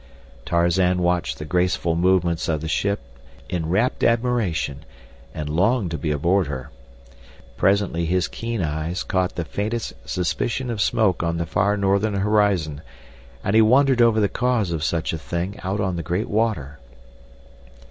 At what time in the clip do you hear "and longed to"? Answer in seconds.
5.31-5.97